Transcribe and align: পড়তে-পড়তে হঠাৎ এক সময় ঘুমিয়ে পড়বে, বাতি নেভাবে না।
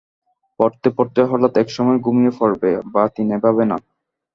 পড়তে-পড়তে 0.59 1.21
হঠাৎ 1.29 1.53
এক 1.57 1.67
সময় 1.75 1.97
ঘুমিয়ে 2.05 2.31
পড়বে, 2.39 2.71
বাতি 2.93 3.21
নেভাবে 3.29 3.63
না। 3.71 3.77